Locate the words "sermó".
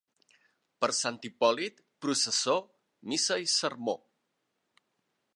3.57-3.95